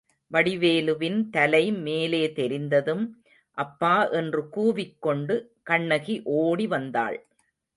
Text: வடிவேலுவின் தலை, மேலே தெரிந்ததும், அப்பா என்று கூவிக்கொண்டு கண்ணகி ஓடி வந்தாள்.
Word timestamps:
வடிவேலுவின் 0.31 1.29
தலை, 1.29 1.71
மேலே 1.71 2.31
தெரிந்ததும், 2.31 3.03
அப்பா 3.57 4.07
என்று 4.09 4.41
கூவிக்கொண்டு 4.55 5.35
கண்ணகி 5.63 6.21
ஓடி 6.23 6.67
வந்தாள். 6.67 7.17